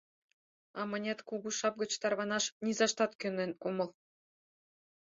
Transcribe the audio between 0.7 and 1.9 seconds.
А мынет Кугу Шап